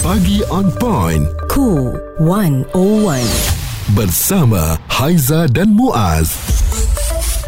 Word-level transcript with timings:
Pagi 0.00 0.40
on 0.48 0.72
point. 0.80 1.28
Cool 1.52 1.92
101. 2.24 2.72
Bersama 3.92 4.80
Haiza 4.88 5.44
dan 5.52 5.76
Muaz. 5.76 6.32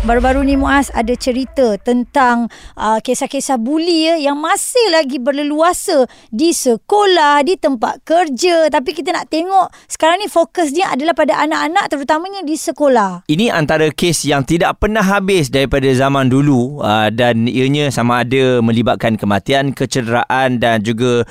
Baru-baru 0.05 0.45
ni 0.45 0.61
Muaz 0.61 0.93
ada 0.93 1.17
cerita 1.17 1.81
tentang 1.81 2.53
uh, 2.77 3.01
kisah-kisah 3.01 3.57
buli 3.57 4.05
ya, 4.05 4.21
yang 4.21 4.37
masih 4.37 4.85
lagi 4.93 5.17
berleluasa 5.17 6.05
di 6.29 6.53
sekolah, 6.53 7.41
di 7.41 7.57
tempat 7.57 8.05
kerja. 8.05 8.69
Tapi 8.69 8.91
kita 8.93 9.17
nak 9.17 9.33
tengok 9.33 9.73
sekarang 9.89 10.21
ni 10.21 10.29
fokus 10.29 10.77
dia 10.77 10.93
adalah 10.93 11.17
pada 11.17 11.41
anak-anak 11.41 11.89
terutamanya 11.89 12.45
di 12.45 12.61
sekolah. 12.61 13.25
Ini 13.33 13.49
antara 13.49 13.89
kes 13.89 14.29
yang 14.29 14.45
tidak 14.45 14.77
pernah 14.77 15.01
habis 15.01 15.49
daripada 15.49 15.89
zaman 15.89 16.29
dulu 16.29 16.85
uh, 16.85 17.09
dan 17.09 17.49
ianya 17.49 17.89
sama 17.89 18.29
ada 18.29 18.61
melibatkan 18.61 19.17
kematian, 19.17 19.73
kecederaan 19.73 20.61
dan 20.61 20.85
juga 20.85 21.25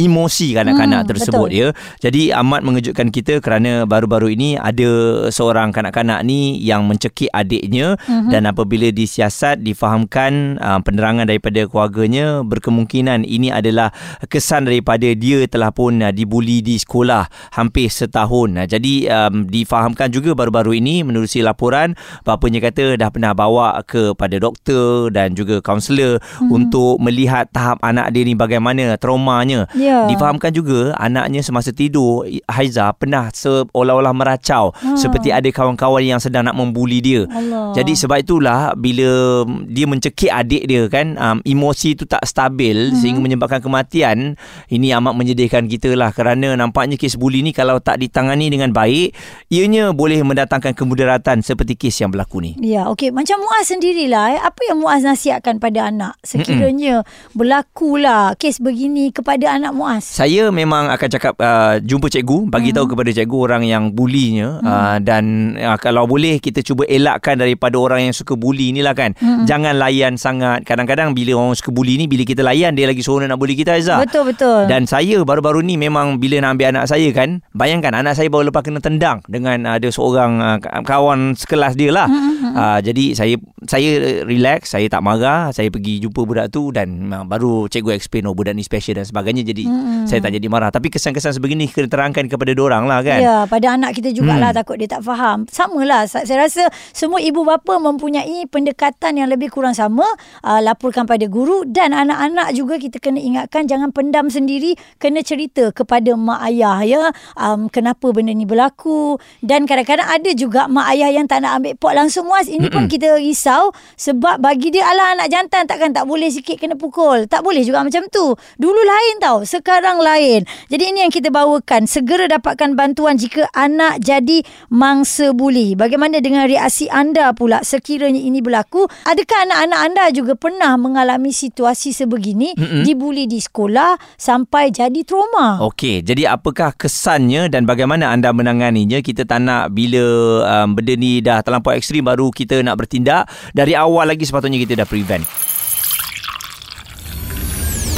emosi 0.00 0.56
kanak-kanak 0.56 1.04
Hmm, 1.04 1.10
tersebut 1.12 1.48
betul. 1.52 1.60
ya. 1.60 1.68
Jadi 2.00 2.32
amat 2.32 2.60
mengejutkan 2.64 3.08
kita 3.08 3.38
kerana 3.38 3.84
baru-baru 3.84 4.32
ini 4.32 4.56
ada 4.56 4.88
seorang 5.28 5.70
kanak-kanak 5.70 6.24
ni 6.24 6.56
yang 6.58 6.88
mencekik 6.88 7.28
adiknya 7.30 8.00
Mhm. 8.08 8.32
dan 8.32 8.48
apabila 8.48 8.88
disiasat 8.88 9.60
difahamkan 9.60 10.56
uh, 10.56 10.80
penerangan 10.80 11.28
daripada 11.28 11.66
keluarganya 11.66 12.40
berkemungkinan 12.40 13.22
ini 13.22 13.50
adalah 13.50 13.92
kesan 14.26 14.64
daripada 14.64 15.10
dia 15.12 15.44
telah 15.44 15.68
pun 15.70 16.00
uh, 16.00 16.08
dibuli 16.10 16.60
di 16.60 16.76
sekolah 16.76 17.26
hampir 17.52 17.90
setahun. 17.90 18.56
Uh, 18.56 18.66
jadi 18.66 18.94
um, 19.28 19.44
difahamkan 19.44 20.08
juga 20.08 20.32
baru-baru 20.32 20.78
ini 20.78 21.02
menerusi 21.04 21.42
laporan 21.42 21.92
bapanya 22.22 22.62
kata 22.62 22.96
dah 22.96 23.10
pernah 23.10 23.32
bawa 23.32 23.82
kepada 23.84 24.38
doktor 24.38 25.10
dan 25.10 25.34
juga 25.34 25.60
kaunselor 25.60 26.22
Mhm. 26.40 26.48
untuk 26.48 26.96
melihat 26.98 27.50
tahap 27.50 27.82
anak 27.82 28.12
dia 28.12 28.22
ni 28.22 28.32
bagaimana 28.32 28.94
traumanya. 28.96 29.66
Ya. 29.90 30.06
Difahamkan 30.06 30.54
juga 30.54 30.94
anaknya 30.94 31.42
semasa 31.42 31.74
tidur 31.74 32.22
Haiza 32.46 32.94
pernah 32.94 33.26
seolah-olah 33.34 34.14
meracau 34.14 34.70
Ha. 34.70 34.94
seperti 34.94 35.34
ada 35.34 35.50
kawan-kawan 35.50 35.98
yang 36.04 36.22
sedang 36.22 36.46
nak 36.46 36.54
membuli 36.54 37.02
dia. 37.02 37.26
Allah. 37.26 37.74
Jadi 37.74 37.98
sebab 37.98 38.22
itulah 38.22 38.72
bila 38.78 39.42
dia 39.66 39.86
mencekik 39.90 40.30
adik 40.30 40.62
dia 40.70 40.86
kan 40.86 41.18
um, 41.18 41.38
emosi 41.42 41.98
tu 41.98 42.06
tak 42.06 42.22
stabil 42.22 42.94
hmm. 42.94 42.96
sehingga 42.96 43.20
menyebabkan 43.20 43.58
kematian 43.58 44.38
ini 44.70 44.94
amat 44.94 45.12
menyedihkan 45.18 45.66
kita 45.66 45.98
lah 45.98 46.14
kerana 46.14 46.54
nampaknya 46.54 46.94
kes 46.94 47.18
buli 47.18 47.42
ni 47.42 47.50
kalau 47.50 47.82
tak 47.82 47.98
ditangani 47.98 48.46
dengan 48.46 48.70
baik 48.70 49.12
ianya 49.50 49.90
boleh 49.90 50.22
mendatangkan 50.22 50.72
kemudaratan 50.76 51.42
seperti 51.42 51.74
kes 51.74 52.04
yang 52.04 52.14
berlaku 52.14 52.38
ni. 52.44 52.52
Ya, 52.62 52.86
okey. 52.92 53.10
Macam 53.10 53.42
Muaz 53.42 53.72
sendirilah, 53.72 54.38
eh, 54.38 54.40
apa 54.40 54.60
yang 54.68 54.78
Muaz 54.78 55.02
nasihatkan 55.02 55.58
pada 55.58 55.90
anak 55.90 56.14
sekiranya 56.22 57.02
berlakulah 57.34 58.36
kes 58.38 58.60
begini 58.62 59.10
kepada 59.10 59.56
anak 59.58 59.69
Muaz? 59.74 60.04
Saya 60.06 60.50
memang 60.50 60.90
akan 60.90 61.08
cakap 61.10 61.34
uh, 61.40 61.78
jumpa 61.82 62.10
cikgu, 62.10 62.50
bagi 62.50 62.70
tahu 62.74 62.94
kepada 62.94 63.10
cikgu 63.14 63.36
orang 63.38 63.62
yang 63.66 63.94
bulinya 63.94 64.60
uh, 64.62 64.96
dan 64.98 65.54
uh, 65.58 65.78
kalau 65.78 66.06
boleh 66.06 66.42
kita 66.42 66.62
cuba 66.62 66.86
elakkan 66.86 67.38
daripada 67.38 67.78
orang 67.78 68.10
yang 68.10 68.14
suka 68.14 68.34
buli 68.34 68.70
inilah 68.74 68.94
kan. 68.94 69.14
Jangan 69.46 69.78
layan 69.78 70.14
sangat. 70.20 70.62
Kadang-kadang 70.66 71.14
bila 71.16 71.38
orang 71.38 71.56
suka 71.56 71.70
buli 71.74 71.96
ni 71.96 72.06
bila 72.10 72.22
kita 72.26 72.42
layan 72.42 72.74
dia 72.74 72.86
lagi 72.86 73.00
seronok 73.00 73.30
nak 73.30 73.38
buli 73.40 73.54
kita 73.54 73.76
Aizah. 73.76 74.02
Betul 74.02 74.32
betul. 74.32 74.66
Dan 74.66 74.84
saya 74.86 75.22
baru-baru 75.22 75.62
ni 75.64 75.80
memang 75.80 76.20
bila 76.20 76.42
nak 76.42 76.58
ambil 76.58 76.68
anak 76.76 76.84
saya 76.90 77.08
kan, 77.14 77.44
bayangkan 77.52 77.94
anak 77.94 78.16
saya 78.16 78.28
baru 78.28 78.50
lepas 78.50 78.62
kena 78.64 78.82
tendang 78.82 79.22
dengan 79.30 79.66
ada 79.66 79.88
seorang 79.88 80.40
uh, 80.40 80.58
kawan 80.84 81.38
sekelas 81.38 81.76
dia 81.76 81.92
lah. 81.92 82.08
Mm-hmm. 82.08 82.52
Uh, 82.56 82.78
jadi 82.82 83.04
saya 83.14 83.34
saya 83.68 83.90
relax, 84.24 84.72
saya 84.72 84.88
tak 84.88 85.04
marah, 85.04 85.52
saya 85.52 85.68
pergi 85.68 86.00
jumpa 86.00 86.24
budak 86.24 86.46
tu 86.50 86.72
dan 86.72 87.12
uh, 87.12 87.24
baru 87.28 87.68
cikgu 87.68 87.94
explain 87.94 88.26
oh 88.26 88.34
budak 88.34 88.56
ni 88.56 88.64
special 88.64 88.98
dan 88.98 89.06
sebagainya. 89.06 89.44
Jadi 89.44 89.59
mm-hmm. 89.64 90.06
saya 90.06 90.20
tak 90.22 90.36
jadi 90.36 90.46
marah. 90.46 90.70
Tapi 90.70 90.88
kesan-kesan 90.88 91.36
sebegini 91.36 91.66
kena 91.66 91.88
terangkan 91.90 92.28
kepada 92.28 92.52
orang 92.60 92.84
lah 92.84 93.00
kan. 93.00 93.20
Ya, 93.20 93.36
pada 93.44 93.74
anak 93.74 93.96
kita 93.96 94.12
jugalah 94.12 94.52
Hmm. 94.52 94.58
takut 94.62 94.76
dia 94.76 94.88
tak 94.88 95.02
faham. 95.02 95.48
Samalah. 95.48 96.04
Sa- 96.06 96.24
Saya 96.24 96.46
rasa 96.46 96.68
semua 96.92 97.18
ibu 97.18 97.42
bapa 97.42 97.80
mempunyai 97.80 98.44
pendekatan 98.46 99.16
yang 99.16 99.28
lebih 99.32 99.48
kurang 99.48 99.72
sama. 99.72 100.04
Uh, 100.44 100.60
laporkan 100.60 101.08
pada 101.08 101.24
guru 101.26 101.64
dan 101.64 101.96
anak-anak 101.96 102.52
juga 102.52 102.76
kita 102.76 103.00
kena 103.00 103.18
ingatkan 103.18 103.64
jangan 103.64 103.90
pendam 103.90 104.28
sendiri, 104.28 104.76
kena 105.00 105.24
cerita 105.24 105.72
kepada 105.72 106.14
mak 106.14 106.44
ayah 106.52 106.78
ya. 106.84 107.02
Um, 107.34 107.66
kenapa 107.72 108.12
benda 108.12 108.30
ni 108.30 108.44
berlaku 108.44 109.16
dan 109.40 109.64
kadang-kadang 109.64 110.06
ada 110.06 110.30
juga 110.36 110.68
mak 110.68 110.92
ayah 110.92 111.10
yang 111.10 111.26
tak 111.26 111.42
nak 111.42 111.62
ambil 111.62 111.74
pot 111.80 111.92
langsung 111.96 112.28
muas. 112.28 112.46
Ini 112.50 112.68
pun 112.68 112.86
kita 112.86 113.16
risau 113.16 113.72
sebab 113.96 114.42
bagi 114.42 114.70
dia 114.70 114.84
ala 114.86 115.16
anak 115.16 115.32
jantan 115.32 115.64
takkan 115.64 115.90
tak 115.90 116.04
boleh 116.04 116.28
sikit 116.28 116.60
kena 116.60 116.76
pukul. 116.76 117.24
Tak 117.26 117.40
boleh 117.40 117.64
juga 117.64 117.80
macam 117.80 118.04
tu. 118.10 118.34
Dulu 118.56 118.80
lain 118.80 119.14
tau, 119.22 119.42
sekarang 119.50 119.98
lain. 119.98 120.46
Jadi 120.70 120.84
ini 120.94 121.02
yang 121.02 121.10
kita 121.10 121.34
bawakan. 121.34 121.90
Segera 121.90 122.30
dapatkan 122.30 122.78
bantuan 122.78 123.18
jika 123.18 123.50
anak 123.50 123.98
jadi 123.98 124.46
mangsa 124.70 125.34
buli. 125.34 125.74
Bagaimana 125.74 126.22
dengan 126.22 126.46
reaksi 126.46 126.86
anda 126.86 127.34
pula 127.34 127.66
sekiranya 127.66 128.22
ini 128.22 128.38
berlaku? 128.38 128.86
Adakah 129.10 129.50
anak-anak 129.50 129.80
anda 129.82 130.04
juga 130.14 130.38
pernah 130.38 130.78
mengalami 130.78 131.34
situasi 131.34 131.90
sebegini, 131.90 132.54
Mm-mm. 132.54 132.86
dibuli 132.86 133.26
di 133.26 133.42
sekolah 133.42 133.98
sampai 134.14 134.70
jadi 134.70 135.02
trauma? 135.02 135.58
Okey, 135.66 136.06
jadi 136.06 136.38
apakah 136.38 136.78
kesannya 136.78 137.50
dan 137.50 137.66
bagaimana 137.66 138.14
anda 138.14 138.30
menanganinya? 138.30 139.02
Kita 139.02 139.26
tak 139.26 139.42
nak 139.42 139.74
bila 139.74 140.04
um, 140.46 140.78
benda 140.78 140.94
ni 140.94 141.18
dah 141.18 141.42
terlampau 141.42 141.74
ekstrim 141.74 142.06
baru 142.06 142.30
kita 142.30 142.62
nak 142.62 142.78
bertindak. 142.78 143.26
Dari 143.50 143.74
awal 143.74 144.14
lagi 144.14 144.22
sepatutnya 144.22 144.62
kita 144.62 144.78
dah 144.78 144.86
prevent. 144.86 145.26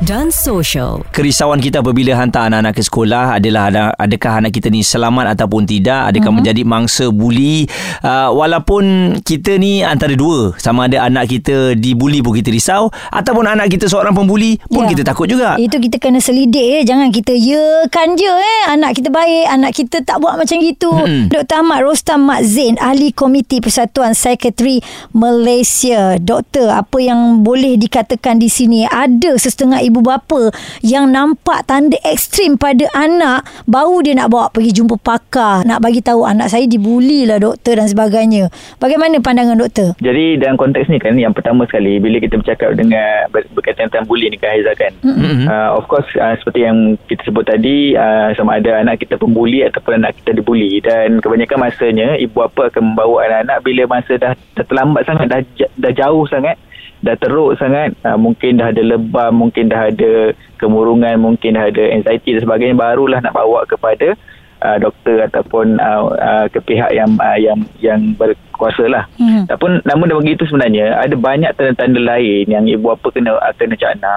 dan 0.00 0.32
social. 0.32 1.04
Kerisauan 1.12 1.60
kita 1.60 1.84
apabila 1.84 2.16
hantar 2.16 2.48
anak-anak 2.48 2.74
ke 2.76 2.82
sekolah 2.84 3.36
adalah 3.36 3.68
ada- 3.68 3.94
adakah 3.98 4.40
anak 4.40 4.56
kita 4.56 4.72
ni 4.72 4.80
selamat 4.80 5.36
ataupun 5.36 5.68
tidak, 5.68 6.08
adakah 6.08 6.32
uh-huh. 6.32 6.38
menjadi 6.40 6.62
mangsa 6.64 7.12
buli. 7.12 7.68
Uh, 8.00 8.32
walaupun 8.32 9.16
kita 9.20 9.60
ni 9.60 9.84
antara 9.84 10.16
dua, 10.16 10.56
sama 10.56 10.88
ada 10.88 11.04
anak 11.04 11.28
kita 11.28 11.76
dibuli 11.76 12.24
pun 12.24 12.32
kita 12.32 12.48
risau 12.48 12.88
ataupun 13.12 13.44
anak 13.44 13.68
kita 13.68 13.90
seorang 13.90 14.16
pembuli 14.16 14.56
pun 14.70 14.88
Ya. 14.88 14.96
kita 14.96 15.02
takut 15.12 15.28
juga. 15.28 15.60
Itu 15.60 15.76
kita 15.76 16.00
kena 16.00 16.24
selidik 16.24 16.80
eh. 16.80 16.82
Jangan 16.86 17.12
kita 17.12 17.36
ya 17.36 17.84
kan 17.92 18.16
je 18.16 18.32
eh. 18.32 18.60
Anak 18.72 18.96
kita 18.96 19.12
baik, 19.12 19.44
anak 19.50 19.72
kita 19.76 20.00
tak 20.00 20.22
buat 20.24 20.40
macam 20.40 20.56
gitu. 20.56 20.88
Mm-mm. 20.88 21.28
Dr. 21.28 21.60
Ahmad 21.60 21.84
Rostam 21.84 22.24
Mak 22.24 22.40
Zain, 22.48 22.80
Ahli 22.80 23.12
Komiti 23.12 23.60
Persatuan 23.60 24.16
Psikiatri 24.16 24.80
Malaysia. 25.12 26.16
Doktor, 26.16 26.72
apa 26.72 26.96
yang 26.96 27.44
boleh 27.44 27.76
dikatakan 27.76 28.40
di 28.40 28.48
sini? 28.48 28.88
Ada 28.88 29.36
setengah 29.50 29.82
ibu 29.82 30.00
bapa 30.00 30.54
yang 30.80 31.10
nampak 31.10 31.66
tanda 31.66 31.98
ekstrim 32.06 32.54
pada 32.54 32.86
anak. 32.94 33.44
Baru 33.66 34.00
dia 34.00 34.14
nak 34.14 34.30
bawa 34.30 34.46
pergi 34.54 34.70
jumpa 34.78 34.96
pakar. 35.02 35.66
Nak 35.66 35.82
bagi 35.82 36.00
tahu 36.00 36.22
anak 36.24 36.48
saya 36.48 36.64
dibuli 36.70 37.26
lah 37.26 37.42
doktor 37.42 37.76
dan 37.82 37.90
sebagainya. 37.90 38.48
Bagaimana 38.78 39.18
pandangan 39.18 39.58
doktor? 39.58 39.98
Jadi 39.98 40.38
dalam 40.38 40.54
konteks 40.54 40.86
ni 40.88 41.02
kan 41.02 41.18
yang 41.18 41.34
pertama 41.34 41.66
sekali 41.66 41.98
bila 41.98 42.22
kita 42.22 42.38
bercakap 42.38 42.78
dengan 42.78 43.26
ber- 43.34 43.50
berkaitan 43.52 43.90
tentang 43.90 44.06
bully 44.06 44.30
ni 44.30 44.38
kan 44.38 44.54
Haizah 44.54 44.76
kan. 44.78 44.92
Mm-hmm. 45.02 45.46
Uh, 45.50 45.70
of 45.74 45.84
course 45.90 46.06
uh, 46.16 46.38
seperti 46.38 46.64
yang 46.64 46.94
kita 47.10 47.26
sebut 47.26 47.44
tadi 47.44 47.98
uh, 47.98 48.30
sama 48.38 48.62
ada 48.62 48.80
anak 48.80 49.02
kita 49.02 49.18
pembuli 49.18 49.66
ataupun 49.66 50.00
anak 50.00 50.16
kita 50.22 50.38
dibuli 50.38 50.78
dan 50.80 51.18
kebanyakan 51.18 51.58
masanya 51.66 52.14
ibu 52.16 52.38
bapa 52.38 52.70
akan 52.70 52.94
membawa 52.94 53.26
anak-anak 53.26 53.58
bila 53.66 53.82
masa 53.90 54.12
dah, 54.16 54.32
dah 54.54 54.64
terlambat 54.64 55.02
sangat 55.08 55.26
dah 55.26 55.40
dah 55.58 55.92
jauh 55.92 56.24
sangat 56.30 56.56
dah 57.00 57.16
teruk 57.16 57.56
sangat 57.56 57.96
uh, 58.04 58.20
mungkin 58.20 58.60
dah 58.60 58.68
ada 58.72 58.82
lebam 58.84 59.32
mungkin 59.32 59.72
dah 59.72 59.88
ada 59.88 60.36
kemurungan 60.60 61.16
mungkin 61.16 61.56
dah 61.56 61.72
ada 61.72 61.82
anxiety 61.96 62.36
dan 62.36 62.44
sebagainya 62.44 62.76
barulah 62.76 63.24
nak 63.24 63.32
bawa 63.32 63.64
kepada 63.64 64.12
uh, 64.60 64.76
doktor 64.76 65.24
ataupun 65.24 65.80
uh, 65.80 66.12
uh, 66.12 66.46
ke 66.52 66.60
pihak 66.60 66.92
yang 66.92 67.16
uh, 67.16 67.38
yang 67.40 67.64
yang 67.80 68.00
berkuasa 68.16 68.84
lah. 68.86 69.04
Hmm. 69.16 69.48
Ataupun 69.48 69.80
namun 69.88 70.12
begitu 70.20 70.44
sebenarnya 70.44 71.00
ada 71.00 71.16
banyak 71.16 71.56
tanda-tanda 71.56 72.00
lain 72.00 72.44
yang 72.48 72.64
ibu 72.68 72.92
bapa 72.92 73.08
kena 73.12 73.40
kena 73.56 73.76
cakna 73.76 74.16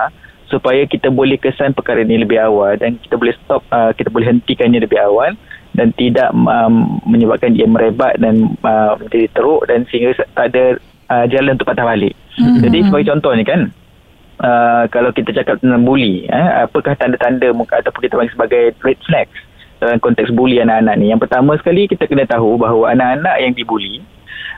supaya 0.51 0.85
kita 0.85 1.09
boleh 1.09 1.39
kesan 1.39 1.73
perkara 1.73 2.03
ini 2.03 2.21
lebih 2.21 2.37
awal 2.37 2.77
dan 2.77 2.99
kita 2.99 3.15
boleh 3.17 3.33
stop 3.41 3.63
uh, 3.71 3.95
kita 3.95 4.11
boleh 4.11 4.29
hentikannya 4.29 4.83
lebih 4.83 4.99
awal 5.01 5.33
dan 5.73 5.89
tidak 5.97 6.29
um, 6.29 7.01
menyebabkan 7.09 7.57
dia 7.57 7.65
merebat 7.65 8.13
dan 8.21 8.53
uh, 8.61 8.93
menjadi 9.01 9.27
teruk 9.33 9.65
dan 9.65 9.89
sehingga 9.89 10.13
tak 10.37 10.53
ada 10.53 10.77
uh, 11.13 11.25
jalan 11.29 11.53
untuk 11.53 11.69
patah 11.69 11.85
balik. 11.85 12.17
Hmm. 12.33 12.65
Jadi 12.65 12.89
sebagai 12.89 13.13
contohnya 13.13 13.45
kan 13.45 13.61
uh, 14.41 14.83
kalau 14.89 15.13
kita 15.13 15.29
cakap 15.29 15.61
tentang 15.61 15.85
bully 15.85 16.25
eh, 16.25 16.47
apakah 16.65 16.97
tanda-tanda 16.97 17.53
muka 17.53 17.77
ataupun 17.77 18.01
kita 18.09 18.17
panggil 18.17 18.33
sebagai 18.33 18.63
red 18.81 18.99
flags 19.05 19.37
dalam 19.77 20.01
konteks 20.01 20.33
bully 20.33 20.57
anak-anak 20.57 20.95
ni. 20.97 21.13
Yang 21.13 21.29
pertama 21.29 21.53
sekali 21.61 21.85
kita 21.85 22.09
kena 22.09 22.25
tahu 22.25 22.57
bahawa 22.57 22.97
anak-anak 22.97 23.35
yang 23.37 23.53
dibuli 23.53 24.01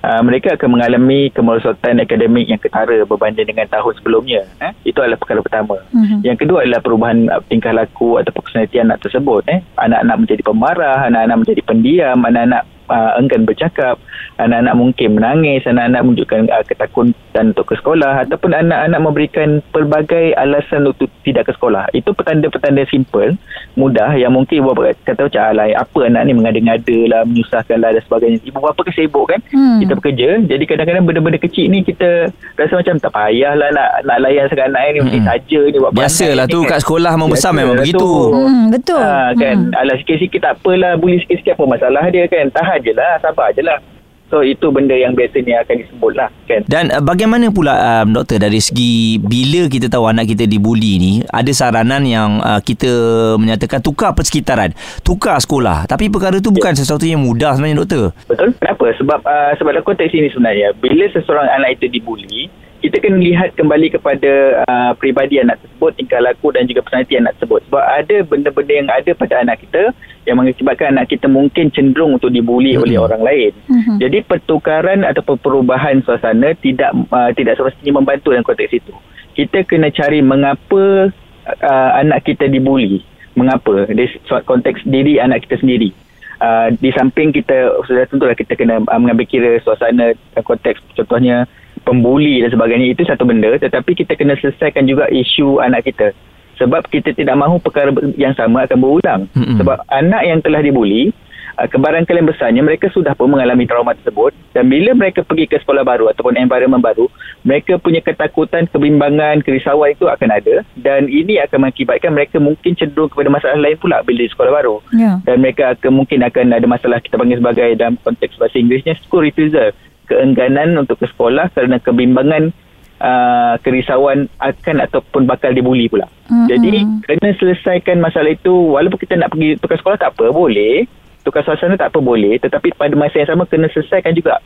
uh, 0.05 0.21
mereka 0.21 0.53
akan 0.53 0.69
mengalami 0.77 1.33
kemerosotan 1.33 1.97
akademik 1.97 2.45
yang 2.45 2.61
ketara 2.61 3.03
berbanding 3.03 3.49
dengan 3.49 3.65
tahun 3.67 3.93
sebelumnya. 3.97 4.45
Eh? 4.61 4.71
Itu 4.93 5.01
adalah 5.01 5.17
perkara 5.17 5.41
pertama. 5.41 5.81
Mhm. 5.91 6.21
Yang 6.21 6.37
kedua 6.45 6.63
adalah 6.63 6.81
perubahan 6.85 7.25
uh, 7.33 7.41
tingkah 7.49 7.73
laku 7.73 8.21
atau 8.21 8.31
personaliti 8.31 8.77
anak 8.77 9.01
tersebut. 9.01 9.41
Eh? 9.49 9.59
Anak-anak 9.81 10.15
menjadi 10.21 10.41
pemarah, 10.45 10.99
anak-anak 11.09 11.37
menjadi 11.41 11.61
pendiam, 11.65 12.17
anak-anak 12.21 12.63
uh, 12.89 13.17
enggan 13.17 13.43
bercakap, 13.45 13.99
anak-anak 14.41 14.75
mungkin 14.75 15.09
menangis, 15.15 15.63
anak-anak 15.65 16.01
menunjukkan 16.03 16.41
uh, 16.51 16.63
ketakutan 16.67 17.45
untuk 17.53 17.65
ke 17.71 17.75
sekolah 17.79 18.27
ataupun 18.27 18.51
anak-anak 18.51 18.99
memberikan 18.99 19.49
pelbagai 19.71 20.35
alasan 20.35 20.87
untuk 20.89 21.09
tidak 21.23 21.49
ke 21.49 21.51
sekolah. 21.55 21.87
Itu 21.95 22.11
petanda-petanda 22.15 22.83
simple, 22.89 23.39
mudah 23.79 24.15
yang 24.15 24.35
mungkin 24.35 24.63
ibu 24.63 24.71
bapa 24.71 24.95
kata 25.03 25.27
macam 25.27 25.43
alai 25.51 25.71
apa 25.75 25.99
anak 26.07 26.21
ni 26.27 26.33
mengada-ngada 26.35 26.97
lah, 27.11 27.21
menyusahkan 27.27 27.77
lah 27.79 27.91
dan 27.95 28.03
sebagainya. 28.03 28.37
Ibu 28.43 28.59
bapa 28.59 28.79
kan 28.83 28.93
sibuk 28.95 29.25
kan, 29.31 29.39
hmm. 29.51 29.79
kita 29.83 29.93
bekerja. 29.99 30.29
Jadi 30.45 30.63
kadang-kadang 30.63 31.03
benda-benda 31.05 31.39
kecil 31.39 31.67
ni 31.71 31.83
kita 31.83 32.31
rasa 32.55 32.73
macam 32.79 32.95
tak 32.99 33.11
payahlah 33.11 33.69
nak, 33.71 33.89
nak 34.07 34.17
layan 34.23 34.45
sangat 34.51 34.71
anak 34.71 34.81
ni, 34.91 34.99
mesti 35.03 35.19
hmm. 35.19 35.27
saja 35.27 35.59
ni 35.67 35.77
buat 35.79 35.91
Biasalah 35.95 36.45
tu 36.47 36.59
kat 36.67 36.79
sekolah 36.83 37.13
membesar 37.15 37.51
memang 37.51 37.79
begitu. 37.79 38.09
Hmm, 38.31 38.71
betul. 38.71 39.01
Ha, 39.01 39.31
kan, 39.35 39.57
hmm. 39.71 39.79
alah 39.79 39.95
sikit-sikit 39.99 40.39
tak 40.43 40.53
apalah, 40.61 40.95
bully 40.99 41.19
sikit-sikit 41.23 41.55
apa 41.57 41.63
masalah 41.67 42.03
dia 42.11 42.25
kan. 42.31 42.47
Tahan 42.51 42.74
je 42.81 42.91
lah, 42.95 43.19
sabar 43.21 43.51
je 43.55 43.63
lah. 43.63 43.79
So 44.25 44.41
itu 44.41 44.73
benda 44.73 44.97
yang 44.97 45.13
biasanya 45.13 45.61
akan 45.61 45.75
disebut 45.85 46.11
lah 46.17 46.33
kan. 46.49 46.65
Dan 46.65 46.89
uh, 46.89 46.97
bagaimana 46.97 47.53
pula 47.53 48.01
um, 48.01 48.17
doktor 48.17 48.41
dari 48.41 48.57
segi 48.57 49.21
bila 49.21 49.69
kita 49.69 49.85
tahu 49.85 50.09
anak 50.09 50.25
kita 50.25 50.49
dibuli 50.49 50.97
ni 50.97 51.13
ada 51.29 51.51
saranan 51.53 52.01
yang 52.01 52.41
uh, 52.41 52.57
kita 52.57 52.89
menyatakan 53.37 53.85
tukar 53.85 54.17
persekitaran, 54.17 54.73
tukar 55.05 55.37
sekolah. 55.37 55.85
Tapi 55.85 56.09
perkara 56.09 56.41
tu 56.41 56.49
bukan 56.49 56.73
ya. 56.73 56.79
sesuatu 56.81 57.05
yang 57.05 57.21
mudah 57.21 57.53
sebenarnya 57.53 57.85
doktor. 57.85 58.05
Betul. 58.25 58.57
Kenapa? 58.57 58.85
Sebab 58.97 59.19
uh, 59.21 59.51
sebab 59.61 59.71
dalam 59.77 59.85
konteks 59.85 60.11
ini 60.17 60.27
sebenarnya 60.33 60.73
bila 60.73 61.05
seseorang 61.13 61.45
anak 61.61 61.77
itu 61.77 61.85
dibuli 61.93 62.49
kita 62.83 63.01
kena 63.01 63.17
lihat 63.17 63.55
kembali 63.55 63.87
kepada 63.97 64.61
uh, 64.67 64.91
peribadi 64.99 65.39
anak 65.39 65.57
tersebut, 65.63 65.91
tingkah 65.95 66.19
laku 66.21 66.51
dan 66.51 66.67
juga 66.67 66.83
personaliti 66.83 67.15
anak 67.17 67.33
tersebut. 67.39 67.63
Sebab 67.71 67.83
ada 67.83 68.15
benda-benda 68.27 68.73
yang 68.75 68.89
ada 68.91 69.11
pada 69.15 69.35
anak 69.41 69.63
kita 69.63 69.95
yang 70.25 70.37
mengakibatkan 70.41 70.97
anak 70.97 71.07
kita 71.09 71.25
mungkin 71.29 71.71
cenderung 71.71 72.17
untuk 72.17 72.29
dibuli 72.29 72.75
mm-hmm. 72.75 72.85
oleh 72.85 72.97
orang 72.99 73.21
lain. 73.23 73.51
Mm-hmm. 73.71 73.97
Jadi 74.01 74.17
pertukaran 74.25 74.99
atau 75.07 75.21
perubahan 75.37 76.03
suasana 76.03 76.53
tidak 76.59 76.91
uh, 77.09 77.31
tidak 77.33 77.57
semestinya 77.57 78.01
membantu 78.03 78.35
dalam 78.35 78.45
konteks 78.45 78.73
itu. 78.73 78.93
Kita 79.35 79.63
kena 79.65 79.89
cari 79.89 80.19
mengapa 80.21 81.09
uh, 81.45 81.91
anak 81.99 82.27
kita 82.27 82.49
dibuli. 82.51 83.01
Mengapa? 83.35 83.87
Dari 83.91 84.07
konteks 84.27 84.87
diri 84.87 85.19
anak 85.19 85.47
kita 85.47 85.59
sendiri. 85.59 85.91
Uh, 86.35 86.67
di 86.83 86.91
samping 86.91 87.31
kita 87.31 87.79
sudah 87.87 88.03
tentulah 88.11 88.35
kita 88.35 88.59
kena 88.59 88.83
uh, 88.83 88.99
mengambil 88.99 89.23
kira 89.23 89.55
suasana 89.63 90.11
konteks 90.43 90.83
contohnya 90.91 91.47
pembuli 91.85 92.41
dan 92.41 92.49
sebagainya 92.49 92.97
itu 92.97 93.05
satu 93.05 93.23
benda. 93.23 93.53
Tetapi 93.55 93.93
kita 93.93 94.17
kena 94.17 94.33
selesaikan 94.41 94.89
juga 94.89 95.05
isu 95.13 95.61
anak 95.61 95.85
kita. 95.85 96.11
Sebab 96.57 96.87
kita 96.89 97.13
tidak 97.13 97.35
mahu 97.37 97.61
perkara 97.61 97.93
yang 98.17 98.33
sama 98.33 98.65
akan 98.65 98.77
berulang. 98.81 99.21
Mm-hmm. 99.35 99.57
sebab 99.61 99.77
anak 99.91 100.21
yang 100.23 100.39
telah 100.39 100.63
dibuli 100.63 101.11
uh, 101.59 101.67
kebarangkalian 101.67 102.27
besarnya 102.27 102.63
mereka 102.63 102.87
sudah 102.95 103.11
pun 103.11 103.27
mengalami 103.27 103.67
trauma 103.67 103.91
tersebut. 103.93 104.31
Dan 104.55 104.71
bila 104.71 104.95
mereka 104.95 105.21
pergi 105.27 105.51
ke 105.51 105.59
sekolah 105.59 105.83
baru 105.83 106.07
ataupun 106.15 106.39
environment 106.39 106.79
baru 106.79 107.11
mereka 107.43 107.75
punya 107.75 107.99
ketakutan 107.99 108.71
kebimbangan 108.71 109.43
kerisauan 109.43 109.93
itu 109.93 110.07
akan 110.07 110.29
ada. 110.31 110.63
Dan 110.79 111.11
ini 111.11 111.43
akan 111.43 111.67
mengakibatkan 111.67 112.15
mereka 112.15 112.39
mungkin 112.39 112.71
cenderung 112.79 113.11
kepada 113.11 113.27
masalah 113.27 113.59
lain 113.59 113.75
pula 113.75 113.99
bila 114.01 114.23
di 114.23 114.31
sekolah 114.31 114.51
baru. 114.51 114.75
Yeah. 114.95 115.19
dan 115.27 115.43
mereka 115.43 115.75
akan 115.75 115.91
mungkin 115.91 116.23
akan 116.23 116.55
ada 116.55 116.67
masalah 116.67 117.03
kita 117.03 117.19
panggil 117.19 117.43
sebagai 117.43 117.67
dalam 117.75 117.99
konteks 117.99 118.39
bahasa 118.39 118.55
Inggerisnya 118.55 118.95
school 119.03 119.27
refusal 119.27 119.75
keengganan 120.05 120.77
untuk 120.77 121.01
ke 121.01 121.09
sekolah 121.09 121.51
kerana 121.51 121.81
kebimbangan 121.81 122.53
uh, 123.01 123.55
kerisauan 123.61 124.31
akan 124.39 124.85
ataupun 124.85 125.27
bakal 125.27 125.51
dibuli 125.51 125.89
pula. 125.91 126.07
Mm-hmm. 126.29 126.47
Jadi 126.47 126.79
kena 127.09 127.29
selesaikan 127.37 127.97
masalah 127.99 128.31
itu 128.31 128.51
walaupun 128.51 128.99
kita 129.01 129.19
nak 129.19 129.33
pergi 129.33 129.59
tukar 129.59 129.77
sekolah 129.81 129.97
tak 129.99 130.15
apa 130.15 130.31
boleh. 130.31 130.87
Tukar 131.25 131.41
suasana 131.41 131.73
tak 131.73 131.89
apa 131.89 131.99
boleh 132.05 132.37
tetapi 132.37 132.77
pada 132.77 132.93
masa 132.93 133.17
yang 133.17 133.29
sama 133.33 133.49
kena 133.49 133.65
selesaikan 133.73 134.13
juga. 134.13 134.37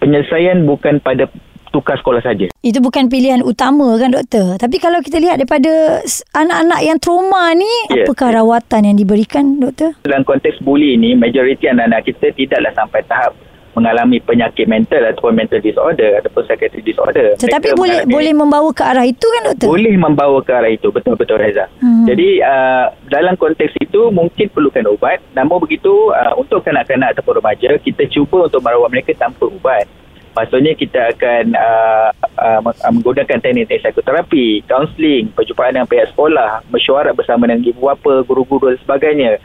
Penyelesaian 0.00 0.64
bukan 0.64 0.98
pada 1.04 1.28
tukar 1.74 1.98
sekolah 1.98 2.22
saja. 2.22 2.46
Itu 2.62 2.78
bukan 2.78 3.10
pilihan 3.10 3.42
utama 3.42 3.98
kan 3.98 4.14
doktor. 4.14 4.54
Tapi 4.56 4.78
kalau 4.78 5.02
kita 5.02 5.18
lihat 5.18 5.42
daripada 5.42 6.00
anak-anak 6.30 6.80
yang 6.86 6.98
trauma 7.02 7.50
ni, 7.50 7.66
yeah. 7.90 8.06
apakah 8.06 8.30
rawatan 8.30 8.86
yang 8.86 8.96
diberikan 8.96 9.58
doktor? 9.58 9.98
Dalam 10.06 10.22
konteks 10.22 10.62
bully 10.62 10.94
ni, 10.94 11.18
majoriti 11.18 11.66
anak-anak 11.66 12.06
kita 12.06 12.30
tidaklah 12.38 12.72
sampai 12.78 13.02
tahap 13.10 13.34
mengalami 13.74 14.18
penyakit 14.22 14.66
mental 14.70 15.02
ataupun 15.04 15.34
mental 15.34 15.60
disorder 15.60 16.18
ataupun 16.22 16.42
psychiatric 16.46 16.86
disorder. 16.86 17.34
Tetapi 17.38 17.74
boleh 17.74 18.06
boleh 18.06 18.32
membawa 18.32 18.70
ke 18.70 18.82
arah 18.86 19.06
itu 19.06 19.26
kan 19.26 19.52
doktor? 19.52 19.68
Boleh 19.70 19.94
membawa 19.98 20.38
ke 20.40 20.52
arah 20.54 20.70
itu 20.70 20.88
betul 20.94 21.14
betul 21.18 21.38
Reza. 21.38 21.66
Hmm. 21.82 22.06
Jadi 22.06 22.40
uh, 22.40 22.94
dalam 23.10 23.34
konteks 23.34 23.74
itu 23.82 24.10
mungkin 24.14 24.46
perlukan 24.50 24.86
ubat. 24.94 25.20
Namun 25.34 25.62
begitu 25.62 26.14
uh, 26.14 26.38
untuk 26.38 26.62
kanak-kanak 26.62 27.18
ataupun 27.18 27.42
remaja 27.42 27.76
kita 27.82 28.06
cuba 28.10 28.46
untuk 28.46 28.62
merawat 28.62 28.90
mereka 28.94 29.12
tanpa 29.18 29.50
ubat. 29.50 29.86
Maksudnya 30.34 30.74
kita 30.74 31.14
akan 31.14 31.54
uh, 31.54 32.10
uh, 32.42 32.90
menggunakan 32.90 33.38
teknik 33.38 33.70
psikoterapi, 33.70 34.66
kaunseling, 34.66 35.30
perjumpaan 35.30 35.78
dengan 35.78 35.86
pihak 35.86 36.10
sekolah, 36.10 36.66
mesyuarat 36.74 37.14
bersama 37.14 37.46
dengan 37.46 37.62
ibu 37.62 37.86
bapa, 37.86 38.26
guru-guru 38.26 38.74
dan 38.74 38.78
sebagainya 38.82 39.38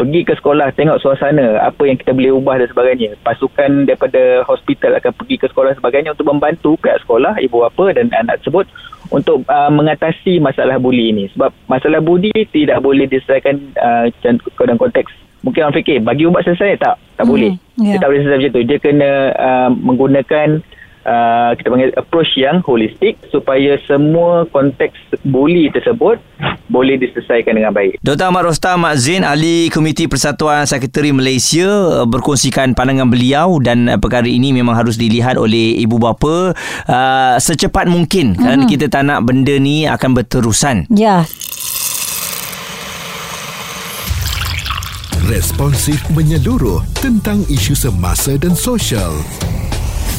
pergi 0.00 0.24
ke 0.24 0.32
sekolah 0.32 0.72
tengok 0.72 0.96
suasana 1.04 1.60
apa 1.60 1.84
yang 1.84 2.00
kita 2.00 2.16
boleh 2.16 2.32
ubah 2.32 2.56
dan 2.56 2.68
sebagainya. 2.72 3.20
Pasukan 3.20 3.84
daripada 3.84 4.40
hospital 4.48 4.96
akan 4.96 5.12
pergi 5.12 5.36
ke 5.36 5.46
sekolah 5.52 5.76
sebagainya 5.76 6.16
untuk 6.16 6.32
membantu 6.32 6.80
pihak 6.80 7.04
sekolah 7.04 7.36
ibu 7.44 7.60
bapa 7.60 7.92
dan 7.92 8.08
anak 8.16 8.40
tersebut 8.40 8.64
untuk 9.12 9.44
uh, 9.52 9.68
mengatasi 9.68 10.40
masalah 10.40 10.80
buli 10.80 11.12
ini. 11.12 11.28
Sebab 11.36 11.52
masalah 11.68 12.00
buli 12.00 12.32
tidak 12.48 12.80
boleh 12.80 13.04
diselesaikan 13.04 13.60
uh, 13.76 14.08
dalam 14.56 14.80
konteks. 14.80 15.12
Mungkin 15.44 15.68
orang 15.68 15.76
fikir 15.76 16.00
bagi 16.00 16.24
ubat 16.24 16.48
selesai 16.48 16.80
tak? 16.80 16.96
Tak 17.20 17.28
hmm, 17.28 17.32
boleh 17.36 17.52
yeah. 17.76 17.96
dia 17.96 17.98
tak 18.00 18.08
boleh 18.08 18.20
selesai 18.24 18.38
macam 18.40 18.52
tu. 18.56 18.62
Dia 18.64 18.78
kena 18.80 19.10
uh, 19.36 19.68
menggunakan 19.76 20.48
uh, 21.04 21.52
kita 21.56 21.68
panggil 21.68 21.90
approach 21.96 22.32
yang 22.36 22.60
holistik 22.64 23.16
supaya 23.28 23.76
semua 23.84 24.44
konteks 24.50 24.96
bully 25.24 25.68
tersebut 25.72 26.20
boleh 26.70 26.96
diselesaikan 26.96 27.56
dengan 27.56 27.72
baik. 27.74 28.00
Dr. 28.00 28.30
Ahmad 28.30 28.46
Rostam 28.46 28.84
Mak 28.84 28.94
Zain, 29.00 29.22
ahli 29.26 29.68
Komiti 29.72 30.06
Persatuan 30.06 30.64
Sekretari 30.64 31.12
Malaysia 31.12 31.68
uh, 32.02 32.06
berkongsikan 32.06 32.72
pandangan 32.76 33.08
beliau 33.08 33.58
dan 33.60 33.88
uh, 33.90 33.98
perkara 34.00 34.28
ini 34.28 34.54
memang 34.54 34.76
harus 34.76 34.96
dilihat 34.96 35.36
oleh 35.36 35.76
ibu 35.80 35.96
bapa 36.00 36.54
uh, 36.86 37.34
secepat 37.36 37.88
mungkin 37.88 38.34
mm-hmm. 38.34 38.42
kerana 38.42 38.62
kita 38.68 38.86
tak 38.88 39.02
nak 39.06 39.24
benda 39.26 39.54
ni 39.58 39.84
akan 39.88 40.10
berterusan. 40.16 40.88
Ya. 40.92 41.26
Responsif 45.30 46.02
menyeluruh 46.10 46.82
tentang 46.98 47.46
isu 47.46 47.78
semasa 47.78 48.34
dan 48.34 48.58
sosial. 48.58 49.14